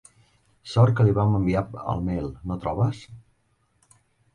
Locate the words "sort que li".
0.71-1.13